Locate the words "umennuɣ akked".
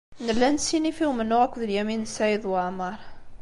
1.09-1.61